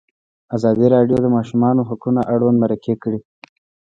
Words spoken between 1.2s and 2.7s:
د ماشومانو حقونه اړوند